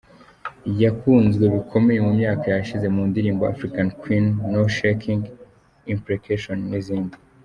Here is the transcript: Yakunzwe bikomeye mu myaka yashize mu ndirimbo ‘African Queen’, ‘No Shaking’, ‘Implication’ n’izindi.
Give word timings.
Yakunzwe 0.83 1.45
bikomeye 1.55 1.99
mu 2.05 2.11
myaka 2.19 2.45
yashize 2.55 2.87
mu 2.95 3.01
ndirimbo 3.09 3.43
‘African 3.53 3.87
Queen’, 4.01 4.25
‘No 4.51 4.61
Shaking’, 4.77 5.23
‘Implication’ 5.93 6.59
n’izindi. 6.71 7.15